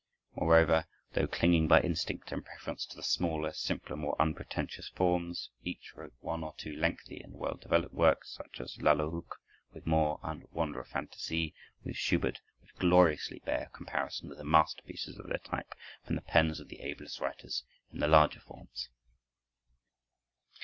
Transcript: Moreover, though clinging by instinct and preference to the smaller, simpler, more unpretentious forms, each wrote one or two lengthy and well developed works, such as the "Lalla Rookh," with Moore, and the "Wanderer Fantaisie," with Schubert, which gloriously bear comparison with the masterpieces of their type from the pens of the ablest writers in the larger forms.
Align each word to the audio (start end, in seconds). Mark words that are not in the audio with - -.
Moreover, 0.35 0.87
though 1.13 1.27
clinging 1.27 1.67
by 1.67 1.79
instinct 1.81 2.31
and 2.31 2.43
preference 2.43 2.87
to 2.87 2.95
the 2.95 3.03
smaller, 3.03 3.53
simpler, 3.53 3.95
more 3.95 4.19
unpretentious 4.19 4.89
forms, 4.89 5.51
each 5.63 5.93
wrote 5.95 6.15
one 6.21 6.43
or 6.43 6.55
two 6.57 6.75
lengthy 6.75 7.19
and 7.19 7.35
well 7.35 7.53
developed 7.61 7.93
works, 7.93 8.31
such 8.33 8.59
as 8.59 8.73
the 8.73 8.83
"Lalla 8.83 9.07
Rookh," 9.07 9.35
with 9.75 9.85
Moore, 9.85 10.19
and 10.23 10.41
the 10.41 10.47
"Wanderer 10.51 10.85
Fantaisie," 10.85 11.53
with 11.83 11.97
Schubert, 11.97 12.41
which 12.63 12.73
gloriously 12.79 13.43
bear 13.45 13.69
comparison 13.73 14.27
with 14.29 14.39
the 14.39 14.43
masterpieces 14.43 15.19
of 15.19 15.27
their 15.27 15.37
type 15.37 15.75
from 16.03 16.15
the 16.15 16.21
pens 16.23 16.59
of 16.59 16.67
the 16.69 16.79
ablest 16.79 17.19
writers 17.19 17.63
in 17.93 17.99
the 17.99 18.07
larger 18.07 18.39
forms. 18.39 18.89